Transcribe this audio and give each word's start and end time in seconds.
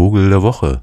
Vogel 0.00 0.30
der 0.30 0.40
Woche. 0.40 0.80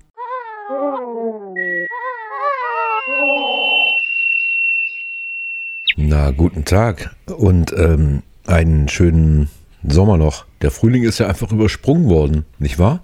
Na, 5.96 6.30
guten 6.30 6.66
Tag 6.66 7.16
und 7.26 7.74
ähm, 7.76 8.22
einen 8.46 8.88
schönen 8.88 9.50
Sommer 9.82 10.18
noch. 10.18 10.46
Der 10.62 10.70
Frühling 10.70 11.02
ist 11.02 11.18
ja 11.18 11.26
einfach 11.26 11.52
übersprungen 11.52 12.10
worden, 12.10 12.46
nicht 12.60 12.78
wahr? 12.78 13.02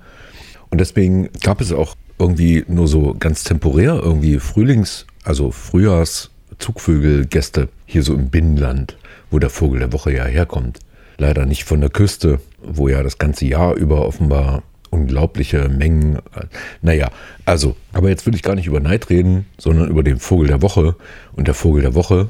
Und 0.70 0.82
deswegen 0.82 1.30
gab 1.42 1.62
es 1.62 1.72
auch 1.72 1.96
irgendwie 2.20 2.64
nur 2.68 2.88
so 2.88 3.16
ganz 3.18 3.44
temporär 3.44 3.96
irgendwie 3.96 4.38
Frühlings-, 4.38 5.08
also 5.24 5.50
Frühjahrs-Zugvögelgäste 5.50 7.70
hier 7.88 8.04
so 8.04 8.14
im 8.14 8.30
Binnenland, 8.30 9.00
wo 9.32 9.40
der 9.40 9.50
Vogel 9.50 9.80
der 9.80 9.94
Woche 9.94 10.14
ja 10.14 10.26
herkommt. 10.26 10.78
Leider 11.18 11.48
nicht 11.48 11.64
von 11.64 11.82
der 11.82 11.90
Küste, 11.90 12.40
wo 12.62 12.88
ja 12.88 13.02
das 13.02 13.18
ganze 13.18 13.48
Jahr 13.48 13.74
über 13.74 14.06
offenbar 14.06 14.62
unglaubliche 14.94 15.70
Mengen. 15.70 16.20
Naja, 16.82 17.10
also, 17.46 17.76
aber 17.92 18.10
jetzt 18.10 18.26
will 18.26 18.36
ich 18.36 18.44
gar 18.44 18.56
nicht 18.56 18.68
über 18.68 18.80
Neid 18.80 19.10
reden, 19.10 19.46
sondern 19.58 19.90
über 19.90 20.04
den 20.04 20.20
Vogel 20.20 20.48
der 20.48 20.62
Woche. 20.62 20.96
Und 21.34 21.48
der 21.48 21.56
Vogel 21.56 21.82
der 21.82 21.96
Woche, 21.96 22.30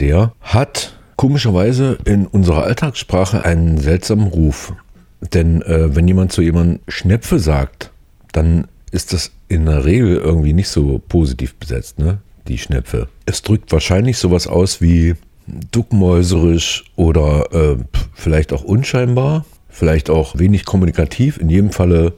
der 0.00 0.32
hat 0.40 0.98
komischerweise 1.16 1.98
in 2.04 2.26
unserer 2.26 2.64
Alltagssprache 2.64 3.44
einen 3.44 3.78
seltsamen 3.78 4.28
Ruf. 4.28 4.72
Denn 5.32 5.62
äh, 5.62 5.94
wenn 5.94 6.08
jemand 6.08 6.32
zu 6.32 6.42
jemandem 6.42 6.80
Schnepfe 6.88 7.38
sagt, 7.38 7.90
dann 8.32 8.68
ist 8.90 9.12
das 9.12 9.32
in 9.48 9.66
der 9.66 9.84
Regel 9.84 10.16
irgendwie 10.16 10.52
nicht 10.52 10.68
so 10.68 11.00
positiv 11.08 11.54
besetzt, 11.56 11.98
ne? 11.98 12.18
Die 12.46 12.58
Schnepfe. 12.58 13.08
Es 13.24 13.42
drückt 13.42 13.72
wahrscheinlich 13.72 14.18
sowas 14.18 14.46
aus 14.46 14.82
wie 14.82 15.14
duckmäuserisch 15.46 16.84
oder 16.94 17.52
äh, 17.52 17.76
vielleicht 18.12 18.52
auch 18.52 18.62
unscheinbar, 18.62 19.44
vielleicht 19.74 20.08
auch 20.08 20.38
wenig 20.38 20.64
kommunikativ, 20.64 21.36
in 21.36 21.50
jedem 21.50 21.72
Falle 21.72 22.14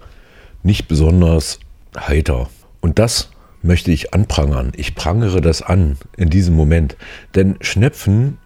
nicht 0.62 0.88
besonders 0.88 1.58
heiter. 1.98 2.50
Und 2.80 2.98
das 2.98 3.30
möchte 3.62 3.90
ich 3.90 4.12
anprangern. 4.12 4.72
Ich 4.76 4.94
prangere 4.94 5.40
das 5.40 5.62
an 5.62 5.96
in 6.16 6.28
diesem 6.28 6.54
Moment. 6.54 6.96
Denn 7.34 7.56
Schnepfen, 7.62 8.36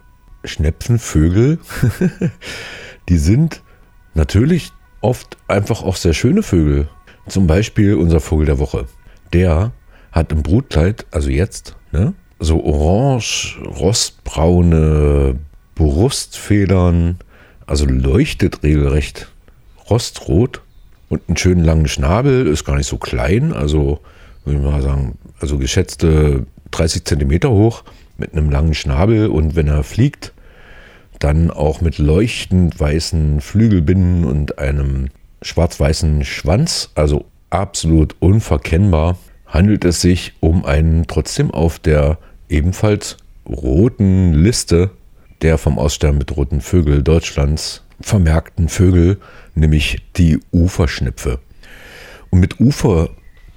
Schnepfenvögel, 0.45 1.59
die 3.09 3.17
sind 3.17 3.61
natürlich 4.13 4.71
oft 5.01 5.37
einfach 5.47 5.83
auch 5.83 5.97
sehr 5.97 6.13
schöne 6.13 6.41
Vögel. 6.41 6.87
Zum 7.27 7.47
Beispiel 7.47 7.95
unser 7.95 8.21
Vogel 8.21 8.45
der 8.45 8.59
Woche. 8.59 8.85
Der 9.33 9.73
hat 10.13 10.31
im 10.31 10.41
Brutkleid, 10.41 11.05
also 11.11 11.29
jetzt, 11.29 11.75
ne, 11.91 12.13
so 12.39 12.63
orange, 12.63 13.59
rostbraune 13.65 15.37
Brustfedern, 15.75 17.19
also 17.67 17.85
leuchtet 17.85 18.63
regelrecht 18.63 19.27
rostrot 19.89 20.61
und 21.09 21.21
einen 21.27 21.37
schönen 21.37 21.63
langen 21.63 21.87
Schnabel, 21.87 22.47
ist 22.47 22.65
gar 22.65 22.77
nicht 22.77 22.87
so 22.87 22.97
klein, 22.97 23.53
also 23.53 23.99
würde 24.45 24.59
ich 24.59 24.65
mal 24.65 24.81
sagen, 24.81 25.17
also 25.39 25.57
geschätzte 25.57 26.45
30 26.71 27.05
Zentimeter 27.05 27.51
hoch 27.51 27.83
mit 28.17 28.33
einem 28.33 28.49
langen 28.49 28.73
Schnabel. 28.73 29.27
Und 29.27 29.55
wenn 29.55 29.67
er 29.67 29.83
fliegt, 29.83 30.33
dann 31.19 31.51
auch 31.51 31.81
mit 31.81 31.97
leuchtend 31.97 32.79
weißen 32.79 33.41
Flügelbinden 33.41 34.25
und 34.25 34.57
einem 34.57 35.09
schwarz-weißen 35.41 36.23
Schwanz, 36.23 36.91
also 36.95 37.25
absolut 37.49 38.15
unverkennbar, 38.19 39.17
handelt 39.45 39.85
es 39.85 40.01
sich 40.01 40.33
um 40.39 40.65
einen 40.65 41.07
trotzdem 41.07 41.51
auf 41.51 41.77
der 41.77 42.17
ebenfalls 42.49 43.17
roten 43.47 44.33
Liste 44.33 44.91
der 45.41 45.57
vom 45.57 45.79
Aussterben 45.79 46.19
bedrohten 46.19 46.61
Vögel 46.61 47.03
Deutschlands 47.03 47.83
vermerkten 47.99 48.69
Vögel, 48.69 49.17
nämlich 49.55 50.01
die 50.17 50.39
Uferschnipfe. 50.51 51.39
Und 52.29 52.39
mit 52.39 52.59
Ufer 52.59 53.09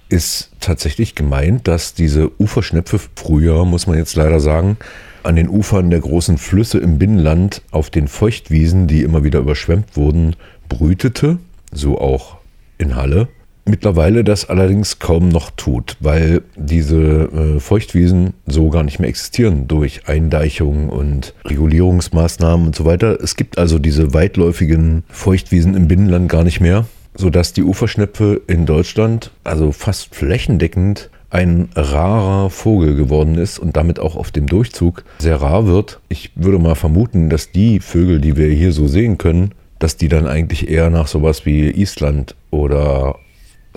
ist 0.08 0.50
tatsächlich 0.60 1.14
gemeint, 1.14 1.66
dass 1.66 1.94
diese 1.94 2.30
Uferschnepfe 2.40 3.00
früher, 3.16 3.64
muss 3.64 3.86
man 3.86 3.96
jetzt 3.96 4.16
leider 4.16 4.40
sagen, 4.40 4.76
an 5.22 5.36
den 5.36 5.48
Ufern 5.48 5.90
der 5.90 6.00
großen 6.00 6.36
Flüsse 6.36 6.78
im 6.78 6.98
Binnenland 6.98 7.62
auf 7.70 7.88
den 7.88 8.08
Feuchtwiesen, 8.08 8.86
die 8.86 9.02
immer 9.02 9.24
wieder 9.24 9.40
überschwemmt 9.40 9.96
wurden, 9.96 10.36
brütete, 10.68 11.38
so 11.72 11.98
auch 11.98 12.36
in 12.76 12.96
Halle. 12.96 13.28
Mittlerweile 13.66 14.24
das 14.24 14.50
allerdings 14.50 14.98
kaum 14.98 15.30
noch 15.30 15.50
tut, 15.50 15.96
weil 16.00 16.42
diese 16.54 17.56
äh, 17.56 17.60
Feuchtwiesen 17.60 18.34
so 18.46 18.68
gar 18.68 18.82
nicht 18.82 18.98
mehr 18.98 19.08
existieren 19.08 19.66
durch 19.68 20.06
Eindeichung 20.06 20.90
und 20.90 21.32
Regulierungsmaßnahmen 21.46 22.66
und 22.66 22.76
so 22.76 22.84
weiter. 22.84 23.18
Es 23.22 23.36
gibt 23.36 23.56
also 23.56 23.78
diese 23.78 24.12
weitläufigen 24.12 25.04
Feuchtwiesen 25.08 25.74
im 25.74 25.88
Binnenland 25.88 26.28
gar 26.28 26.44
nicht 26.44 26.60
mehr, 26.60 26.84
sodass 27.14 27.54
die 27.54 27.62
Uferschnepfe 27.62 28.42
in 28.46 28.66
Deutschland 28.66 29.30
also 29.44 29.72
fast 29.72 30.14
flächendeckend 30.14 31.08
ein 31.30 31.70
rarer 31.74 32.50
Vogel 32.50 32.94
geworden 32.94 33.36
ist 33.36 33.58
und 33.58 33.76
damit 33.76 33.98
auch 33.98 34.14
auf 34.14 34.30
dem 34.30 34.46
Durchzug 34.46 35.04
sehr 35.18 35.40
rar 35.40 35.66
wird. 35.66 36.00
Ich 36.08 36.30
würde 36.36 36.58
mal 36.58 36.76
vermuten, 36.76 37.30
dass 37.30 37.50
die 37.50 37.80
Vögel, 37.80 38.20
die 38.20 38.36
wir 38.36 38.48
hier 38.48 38.72
so 38.72 38.86
sehen 38.86 39.18
können, 39.18 39.52
dass 39.78 39.96
die 39.96 40.08
dann 40.08 40.28
eigentlich 40.28 40.68
eher 40.68 40.90
nach 40.90 41.08
sowas 41.08 41.44
wie 41.44 41.70
Island 41.70 42.36
oder 42.50 43.16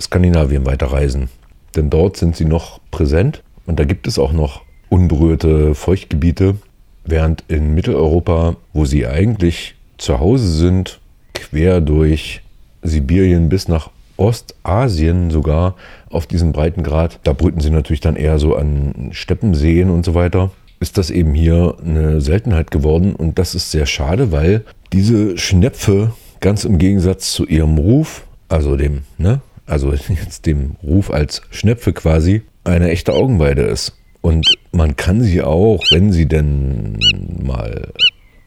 Skandinavien 0.00 0.66
weiterreisen. 0.66 1.28
Denn 1.76 1.90
dort 1.90 2.16
sind 2.16 2.36
sie 2.36 2.44
noch 2.44 2.80
präsent 2.90 3.42
und 3.66 3.78
da 3.78 3.84
gibt 3.84 4.06
es 4.06 4.18
auch 4.18 4.32
noch 4.32 4.62
unberührte 4.88 5.74
Feuchtgebiete, 5.74 6.56
während 7.04 7.44
in 7.48 7.74
Mitteleuropa, 7.74 8.56
wo 8.72 8.84
sie 8.84 9.06
eigentlich 9.06 9.74
zu 9.98 10.20
Hause 10.20 10.50
sind, 10.52 11.00
quer 11.34 11.80
durch 11.80 12.42
Sibirien 12.82 13.48
bis 13.48 13.68
nach 13.68 13.90
Ostasien 14.16 15.30
sogar 15.30 15.76
auf 16.10 16.26
diesem 16.26 16.52
Breitengrad, 16.52 17.20
da 17.22 17.32
brüten 17.32 17.60
sie 17.60 17.70
natürlich 17.70 18.00
dann 18.00 18.16
eher 18.16 18.38
so 18.38 18.56
an 18.56 19.10
Steppenseen 19.12 19.90
und 19.90 20.04
so 20.04 20.14
weiter, 20.14 20.50
ist 20.80 20.98
das 20.98 21.10
eben 21.10 21.34
hier 21.34 21.76
eine 21.84 22.20
Seltenheit 22.20 22.70
geworden 22.70 23.14
und 23.14 23.38
das 23.38 23.54
ist 23.54 23.70
sehr 23.70 23.86
schade, 23.86 24.32
weil 24.32 24.64
diese 24.92 25.38
Schnepfe 25.38 26.12
ganz 26.40 26.64
im 26.64 26.78
Gegensatz 26.78 27.32
zu 27.32 27.46
ihrem 27.46 27.78
Ruf, 27.78 28.26
also 28.48 28.76
dem, 28.76 29.02
ne, 29.18 29.40
also 29.68 29.92
jetzt 30.08 30.46
dem 30.46 30.76
Ruf 30.82 31.10
als 31.10 31.42
Schnepfe 31.50 31.92
quasi, 31.92 32.42
eine 32.64 32.90
echte 32.90 33.12
Augenweide 33.12 33.62
ist. 33.62 33.94
Und 34.20 34.46
man 34.72 34.96
kann 34.96 35.22
sie 35.22 35.42
auch, 35.42 35.84
wenn 35.90 36.12
sie 36.12 36.26
denn 36.26 36.98
mal 37.40 37.92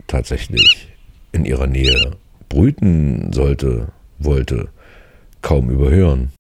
tatsächlich 0.08 0.90
in 1.32 1.46
ihrer 1.46 1.68
Nähe 1.68 2.18
brüten 2.50 3.32
sollte, 3.32 3.94
wollte, 4.20 4.70
kaum 5.42 5.70
überhören. 5.70 6.32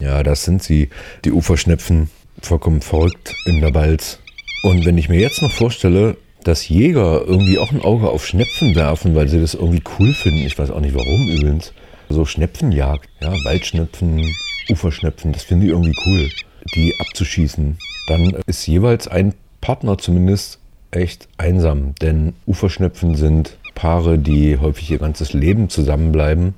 Ja, 0.00 0.24
das 0.24 0.42
sind 0.42 0.64
sie, 0.64 0.90
die 1.24 1.30
Uferschnepfen, 1.30 2.10
vollkommen 2.40 2.80
verrückt 2.80 3.34
in 3.46 3.60
der 3.60 3.70
Balz. 3.70 4.18
Und 4.62 4.84
wenn 4.84 4.98
ich 4.98 5.08
mir 5.08 5.20
jetzt 5.20 5.42
noch 5.42 5.50
vorstelle, 5.50 6.16
dass 6.44 6.68
Jäger 6.68 7.22
irgendwie 7.26 7.58
auch 7.58 7.72
ein 7.72 7.82
Auge 7.82 8.08
auf 8.08 8.26
Schnepfen 8.26 8.74
werfen, 8.74 9.14
weil 9.14 9.28
sie 9.28 9.40
das 9.40 9.54
irgendwie 9.54 9.82
cool 9.98 10.12
finden, 10.12 10.46
ich 10.46 10.58
weiß 10.58 10.70
auch 10.70 10.80
nicht 10.80 10.94
warum 10.94 11.28
übrigens, 11.28 11.72
so 12.08 12.24
Schnepfenjagd, 12.24 13.08
ja, 13.20 13.32
Waldschnepfen, 13.44 14.24
Uferschnepfen, 14.68 15.32
das 15.32 15.44
finde 15.44 15.66
ich 15.66 15.72
irgendwie 15.72 15.96
cool, 16.06 16.28
die 16.74 16.94
abzuschießen, 17.00 17.78
dann 18.08 18.36
ist 18.46 18.66
jeweils 18.66 19.08
ein 19.08 19.34
Partner 19.60 19.98
zumindest 19.98 20.58
echt 20.90 21.28
einsam, 21.38 21.94
denn 22.00 22.34
Uferschnepfen 22.46 23.14
sind 23.14 23.56
Paare, 23.74 24.18
die 24.18 24.58
häufig 24.58 24.90
ihr 24.90 24.98
ganzes 24.98 25.32
Leben 25.32 25.68
zusammenbleiben, 25.68 26.54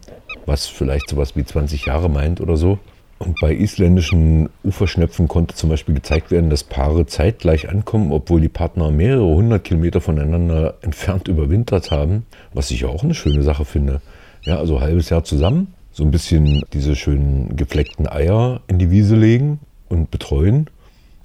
was 0.47 0.67
vielleicht 0.67 1.09
sowas 1.09 1.37
wie 1.37 1.45
20 1.45 1.87
Jahre 1.87 2.11
meint 2.11 2.41
oder 2.41 2.57
so. 2.57 2.79
Und 3.19 3.41
bei 3.41 3.55
isländischen 3.55 4.51
Uferschnepfen 4.65 5.29
konnte 5.29 5.55
zum 5.55 5.71
Beispiel 5.71 5.95
gezeigt 5.95 6.31
werden, 6.31 6.51
dass 6.51 6.65
Paare 6.65 7.07
zeitgleich 7.07 7.69
ankommen, 7.69 8.13
obwohl 8.13 8.41
die 8.41 8.49
Partner 8.49 8.91
mehrere 8.91 9.25
hundert 9.25 9.65
Kilometer 9.65 10.01
voneinander 10.01 10.75
entfernt 10.83 11.29
überwintert 11.29 11.91
haben, 11.91 12.27
was 12.53 12.71
ich 12.71 12.85
auch 12.85 13.05
eine 13.05 13.15
schöne 13.15 13.43
Sache 13.43 13.65
finde. 13.65 14.01
Ja, 14.43 14.59
also 14.59 14.77
ein 14.77 14.83
halbes 14.83 15.11
Jahr 15.11 15.25
zusammen, 15.25 15.69
so 15.93 16.05
ein 16.05 16.11
bisschen 16.11 16.65
diese 16.73 16.97
schönen 16.97 17.57
gefleckten 17.57 18.09
Eier 18.09 18.61
in 18.67 18.79
die 18.79 18.91
Wiese 18.91 19.17
legen 19.17 19.61
und 19.89 20.11
betreuen. 20.11 20.69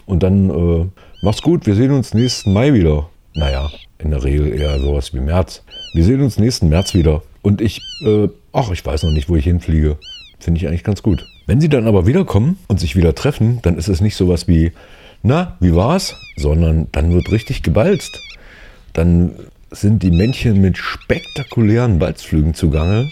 Und 0.05 0.23
dann, 0.23 0.49
äh, 0.49 0.85
mach's 1.21 1.41
gut, 1.41 1.65
wir 1.65 1.75
sehen 1.75 1.91
uns 1.91 2.13
nächsten 2.13 2.53
Mai 2.53 2.73
wieder. 2.73 3.09
Naja, 3.35 3.69
in 3.97 4.11
der 4.11 4.23
Regel 4.23 4.53
eher 4.53 4.79
sowas 4.79 5.13
wie 5.13 5.19
März. 5.19 5.63
Wir 5.93 6.03
sehen 6.03 6.21
uns 6.21 6.39
nächsten 6.39 6.69
März 6.69 6.93
wieder. 6.93 7.23
Und 7.41 7.61
ich, 7.61 7.81
äh, 8.05 8.27
ach, 8.53 8.71
ich 8.71 8.85
weiß 8.85 9.03
noch 9.03 9.11
nicht, 9.11 9.29
wo 9.29 9.35
ich 9.35 9.43
hinfliege. 9.43 9.97
Finde 10.39 10.59
ich 10.59 10.67
eigentlich 10.67 10.83
ganz 10.83 11.03
gut. 11.03 11.27
Wenn 11.49 11.59
sie 11.59 11.67
dann 11.67 11.87
aber 11.87 12.05
wiederkommen 12.05 12.59
und 12.67 12.79
sich 12.79 12.95
wieder 12.95 13.15
treffen, 13.15 13.57
dann 13.63 13.75
ist 13.75 13.87
es 13.87 14.01
nicht 14.01 14.15
sowas 14.15 14.47
wie, 14.47 14.71
na, 15.23 15.57
wie 15.59 15.73
war's? 15.73 16.15
Sondern 16.37 16.85
dann 16.91 17.11
wird 17.11 17.31
richtig 17.31 17.63
gebalzt. 17.63 18.21
Dann 18.93 19.31
sind 19.71 20.03
die 20.03 20.11
Männchen 20.11 20.61
mit 20.61 20.77
spektakulären 20.77 21.97
Balzflügen 21.97 22.53
zugange. 22.53 23.09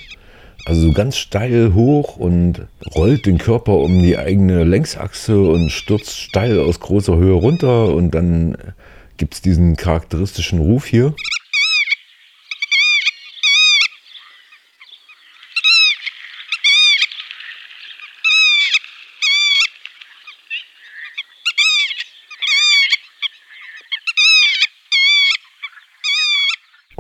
Also 0.68 0.82
so 0.82 0.92
ganz 0.94 1.18
steil 1.18 1.74
hoch 1.74 2.18
und 2.18 2.68
rollt 2.94 3.26
den 3.26 3.40
Körper 3.40 3.74
um 3.74 4.04
die 4.04 4.20
eigene 4.20 4.64
Längsachse 4.66 5.42
und 5.42 5.72
stürzt 5.72 6.16
steil 6.16 6.60
aus 6.60 6.80
großer 6.80 7.16
Höhe 7.16 7.34
runter 7.34 7.92
und 7.96 8.12
dann 8.12 8.56
gibt 9.18 9.34
es 9.34 9.42
diesen 9.42 9.76
charakteristischen 9.78 10.60
Ruf 10.60 10.86
hier. 10.86 11.16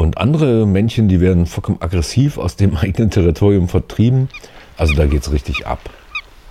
Und 0.07 0.17
andere 0.19 0.65
Männchen, 0.65 1.09
die 1.09 1.19
werden 1.19 1.45
vollkommen 1.45 1.81
aggressiv 1.81 2.37
aus 2.37 2.55
dem 2.55 2.77
eigenen 2.77 3.11
Territorium 3.11 3.67
vertrieben. 3.67 4.29
Also 4.77 4.93
da 4.93 5.05
geht 5.05 5.23
es 5.23 5.33
richtig 5.33 5.67
ab. 5.67 5.81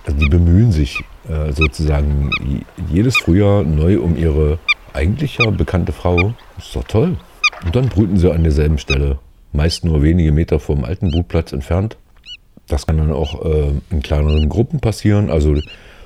Also 0.05 0.19
die 0.19 0.29
bemühen 0.29 0.71
sich 0.71 0.99
äh, 1.27 1.51
sozusagen 1.51 2.29
jedes 2.87 3.17
Frühjahr 3.17 3.63
neu 3.63 3.99
um 3.99 4.15
ihre 4.15 4.59
eigentlich 4.93 5.39
bekannte 5.57 5.91
Frau. 5.91 6.35
Ist 6.59 6.75
doch 6.75 6.83
toll. 6.83 7.17
Und 7.65 7.75
dann 7.75 7.89
brüten 7.89 8.17
sie 8.17 8.31
an 8.31 8.43
derselben 8.43 8.77
Stelle. 8.77 9.17
Meist 9.53 9.83
nur 9.83 10.03
wenige 10.03 10.31
Meter 10.31 10.59
vom 10.59 10.85
alten 10.85 11.09
Brutplatz 11.09 11.51
entfernt. 11.51 11.97
Das 12.67 12.85
kann 12.85 12.99
dann 12.99 13.11
auch 13.11 13.43
äh, 13.43 13.71
in 13.89 14.03
kleineren 14.03 14.49
Gruppen 14.49 14.81
passieren. 14.81 15.31
Also 15.31 15.55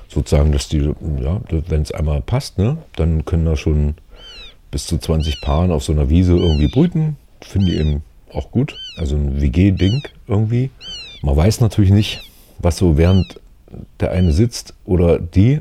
sozusagen, 0.08 0.52
dass 0.52 0.70
die, 0.70 0.90
ja, 1.20 1.40
wenn 1.68 1.82
es 1.82 1.92
einmal 1.92 2.22
passt, 2.22 2.56
ne, 2.56 2.78
dann 2.96 3.26
können 3.26 3.44
da 3.44 3.56
schon 3.56 3.96
bis 4.70 4.86
zu 4.86 4.96
20 4.96 5.42
Paaren 5.42 5.70
auf 5.70 5.84
so 5.84 5.92
einer 5.92 6.08
Wiese 6.08 6.32
irgendwie 6.34 6.68
brüten 6.68 7.18
finde 7.44 7.72
ich 7.72 7.78
eben 7.78 8.02
auch 8.32 8.50
gut. 8.50 8.76
Also 8.96 9.16
ein 9.16 9.40
WG-Ding 9.40 10.02
irgendwie. 10.26 10.70
Man 11.22 11.36
weiß 11.36 11.60
natürlich 11.60 11.90
nicht, 11.90 12.20
was 12.58 12.76
so 12.76 12.96
während 12.96 13.40
der 14.00 14.10
eine 14.10 14.32
sitzt 14.32 14.74
oder 14.84 15.18
die 15.18 15.60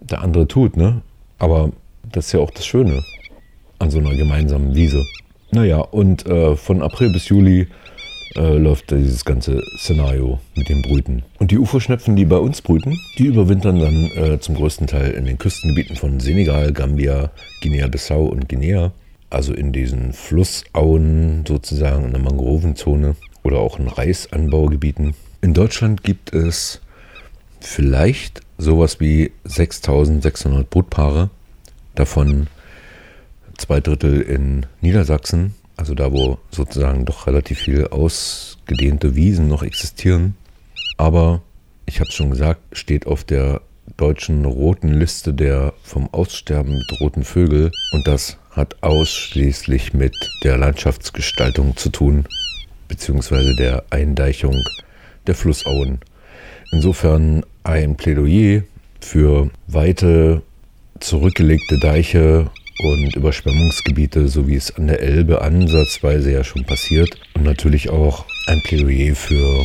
der 0.00 0.22
andere 0.22 0.46
tut, 0.46 0.76
ne? 0.76 1.02
Aber 1.38 1.70
das 2.02 2.26
ist 2.26 2.32
ja 2.32 2.40
auch 2.40 2.50
das 2.50 2.66
Schöne 2.66 3.02
an 3.78 3.90
so 3.90 3.98
einer 3.98 4.14
gemeinsamen 4.14 4.74
Wiese. 4.74 5.02
Naja, 5.50 5.78
und 5.78 6.26
äh, 6.26 6.56
von 6.56 6.82
April 6.82 7.12
bis 7.12 7.28
Juli 7.28 7.68
äh, 8.36 8.56
läuft 8.56 8.90
dieses 8.90 9.24
ganze 9.24 9.62
Szenario 9.78 10.40
mit 10.56 10.68
den 10.68 10.82
Brüten. 10.82 11.22
Und 11.38 11.50
die 11.50 11.58
Uferschnepfen, 11.58 12.16
die 12.16 12.24
bei 12.24 12.36
uns 12.36 12.60
brüten, 12.62 12.98
die 13.18 13.26
überwintern 13.26 13.78
dann 13.78 14.10
äh, 14.16 14.40
zum 14.40 14.56
größten 14.56 14.86
Teil 14.86 15.12
in 15.12 15.24
den 15.24 15.38
Küstengebieten 15.38 15.96
von 15.96 16.20
Senegal, 16.20 16.72
Gambia, 16.72 17.30
Guinea-Bissau 17.62 18.24
und 18.24 18.48
Guinea 18.48 18.92
also 19.34 19.52
in 19.52 19.72
diesen 19.72 20.12
Flussauen 20.12 21.44
sozusagen 21.46 22.06
in 22.06 22.12
der 22.12 22.22
Mangrovenzone 22.22 23.16
oder 23.42 23.58
auch 23.58 23.78
in 23.78 23.88
Reisanbaugebieten. 23.88 25.14
In 25.40 25.54
Deutschland 25.54 26.02
gibt 26.02 26.32
es 26.32 26.80
vielleicht 27.60 28.40
sowas 28.58 29.00
wie 29.00 29.32
6600 29.44 30.68
Brutpaare, 30.70 31.30
davon 31.94 32.46
zwei 33.58 33.80
Drittel 33.80 34.20
in 34.20 34.66
Niedersachsen, 34.80 35.54
also 35.76 35.94
da, 35.94 36.12
wo 36.12 36.38
sozusagen 36.50 37.04
doch 37.04 37.26
relativ 37.26 37.58
viel 37.58 37.88
ausgedehnte 37.88 39.16
Wiesen 39.16 39.48
noch 39.48 39.62
existieren. 39.62 40.36
Aber 40.96 41.42
ich 41.86 42.00
habe 42.00 42.08
es 42.08 42.14
schon 42.14 42.30
gesagt, 42.30 42.60
steht 42.72 43.06
auf 43.06 43.24
der 43.24 43.60
deutschen 43.96 44.44
roten 44.44 44.92
Liste 44.94 45.34
der 45.34 45.72
vom 45.82 46.08
Aussterben 46.12 46.82
bedrohten 46.88 47.24
Vögel 47.24 47.70
und 47.92 48.06
das 48.06 48.38
hat 48.50 48.82
ausschließlich 48.82 49.94
mit 49.94 50.14
der 50.42 50.56
Landschaftsgestaltung 50.58 51.76
zu 51.76 51.90
tun, 51.90 52.24
beziehungsweise 52.88 53.54
der 53.56 53.84
Eindeichung 53.90 54.56
der 55.26 55.34
Flussauen. 55.34 56.00
Insofern 56.70 57.44
ein 57.62 57.96
Plädoyer 57.96 58.62
für 59.00 59.50
weite, 59.66 60.42
zurückgelegte 61.00 61.78
Deiche 61.78 62.50
und 62.78 63.14
Überschwemmungsgebiete, 63.14 64.28
so 64.28 64.48
wie 64.48 64.56
es 64.56 64.74
an 64.76 64.86
der 64.86 65.00
Elbe 65.00 65.42
ansatzweise 65.42 66.32
ja 66.32 66.44
schon 66.44 66.64
passiert. 66.64 67.16
Und 67.34 67.44
natürlich 67.44 67.90
auch 67.90 68.24
ein 68.46 68.62
Plädoyer 68.62 69.14
für 69.14 69.64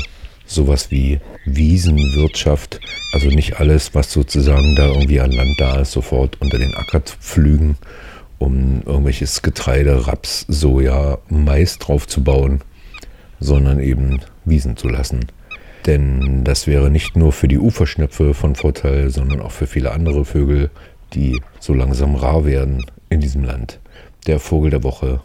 sowas 0.49 0.91
wie 0.91 1.19
Wiesenwirtschaft. 1.45 2.79
Also 3.13 3.27
nicht 3.27 3.59
alles, 3.59 3.95
was 3.95 4.11
sozusagen 4.11 4.75
da 4.75 4.87
irgendwie 4.87 5.19
an 5.19 5.31
Land 5.31 5.55
da 5.59 5.79
ist, 5.79 5.91
sofort 5.91 6.41
unter 6.41 6.57
den 6.57 6.75
Acker 6.75 7.05
zu 7.05 7.15
pflügen 7.17 7.77
um 8.39 8.81
irgendwelches 8.85 9.41
Getreide, 9.41 10.07
Raps, 10.07 10.45
Soja, 10.47 11.19
Mais 11.29 11.77
drauf 11.77 12.07
zu 12.07 12.23
bauen, 12.23 12.61
sondern 13.39 13.79
eben 13.79 14.21
Wiesen 14.45 14.77
zu 14.77 14.87
lassen. 14.87 15.27
Denn 15.85 16.43
das 16.43 16.65
wäre 16.65 16.89
nicht 16.89 17.15
nur 17.15 17.31
für 17.31 17.47
die 17.47 17.59
Uferschnepfe 17.59 18.33
von 18.33 18.55
Vorteil, 18.55 19.11
sondern 19.11 19.41
auch 19.41 19.51
für 19.51 19.67
viele 19.67 19.91
andere 19.91 20.25
Vögel, 20.25 20.71
die 21.13 21.41
so 21.59 21.73
langsam 21.73 22.15
rar 22.15 22.45
werden 22.45 22.85
in 23.09 23.21
diesem 23.21 23.43
Land. 23.43 23.79
Der 24.27 24.39
Vogel 24.39 24.71
der 24.71 24.83
Woche, 24.83 25.21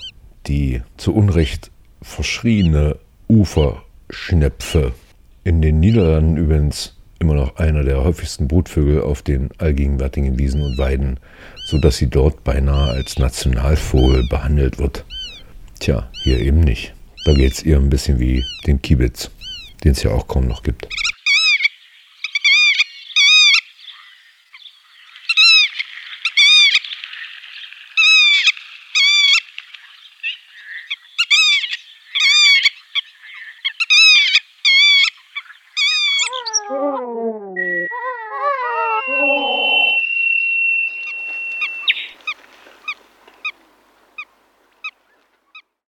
die 0.47 0.83
zu 0.97 1.15
Unrecht 1.15 1.71
verschriene 2.03 2.97
Uferschnepfe. 3.29 4.93
In 5.47 5.61
den 5.61 5.79
Niederlanden 5.79 6.39
übrigens 6.39 6.97
immer 7.19 7.35
noch 7.35 7.57
einer 7.57 7.85
der 7.85 8.03
häufigsten 8.03 8.49
Brutvögel 8.49 9.03
auf 9.03 9.21
den 9.21 9.51
allgegenwärtigen 9.59 10.39
Wiesen 10.39 10.63
und 10.63 10.79
Weiden, 10.79 11.21
sodass 11.67 11.99
sie 11.99 12.09
dort 12.09 12.45
beinahe 12.45 12.93
als 12.93 13.19
Nationalvogel 13.19 14.27
behandelt 14.31 14.79
wird. 14.79 15.05
Tja, 15.81 16.09
hier 16.23 16.41
eben 16.41 16.61
nicht. 16.61 16.95
Da 17.27 17.35
geht 17.35 17.53
es 17.53 17.63
eher 17.63 17.77
ein 17.77 17.91
bisschen 17.91 18.19
wie 18.19 18.43
den 18.67 18.81
Kiebitz, 18.81 19.31
den 19.85 19.93
es 19.93 20.03
ja 20.03 20.13
auch 20.13 20.29
kaum 20.29 20.49
noch 20.49 20.63
gibt. 20.63 20.89